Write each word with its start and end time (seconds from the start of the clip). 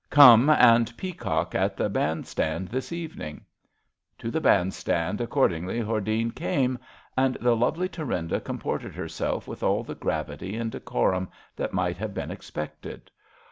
Come 0.09 0.49
and 0.49 0.97
peacock 0.97 1.53
at 1.53 1.77
the 1.77 1.87
band 1.87 2.25
stand 2.25 2.69
this 2.69 2.91
evening." 2.91 3.45
To 4.17 4.31
the 4.31 4.41
band 4.41 4.73
stand 4.73 5.21
ac 5.21 5.27
136 5.29 5.29
ABAFT 5.29 5.67
THE 5.67 5.73
FUNNEL 5.75 5.85
cordingly 5.85 5.85
Hordene 5.85 6.35
came, 6.35 6.79
and 7.15 7.35
the 7.39 7.55
lovely 7.55 7.87
Thunnda 7.87 8.39
comported 8.43 8.95
herself 8.95 9.47
with 9.47 9.61
all 9.61 9.83
the 9.83 9.93
gravity 9.93 10.55
and 10.55 10.71
de 10.71 10.79
corum 10.79 11.27
that 11.55 11.73
might 11.73 11.97
have 11.97 12.15
been 12.15 12.31
expected. 12.31 13.11